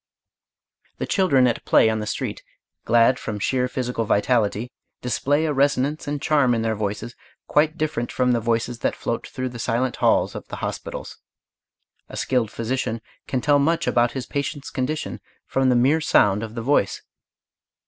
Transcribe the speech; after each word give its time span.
The 0.97 1.05
children 1.05 1.45
at 1.45 1.63
play 1.63 1.87
on 1.87 1.99
the 1.99 2.07
street, 2.07 2.41
glad 2.85 3.19
from 3.19 3.37
sheer 3.37 3.67
physical 3.67 4.03
vitality, 4.03 4.71
display 4.99 5.45
a 5.45 5.53
resonance 5.53 6.07
and 6.07 6.19
charm 6.19 6.55
in 6.55 6.63
their 6.63 6.73
voices 6.73 7.15
quite 7.45 7.77
different 7.77 8.11
from 8.11 8.31
the 8.31 8.39
voices 8.39 8.79
that 8.79 8.95
float 8.95 9.27
through 9.27 9.49
the 9.49 9.59
silent 9.59 9.97
halls 9.97 10.33
of 10.33 10.47
the 10.47 10.55
hospitals. 10.55 11.19
A 12.09 12.17
skilled 12.17 12.49
physician 12.49 12.99
can 13.27 13.41
tell 13.41 13.59
much 13.59 13.85
about 13.85 14.13
his 14.13 14.25
patient's 14.25 14.71
condition 14.71 15.21
from 15.45 15.69
the 15.69 15.75
mere 15.75 16.01
sound 16.01 16.41
of 16.41 16.55
the 16.55 16.63
voice. 16.63 17.03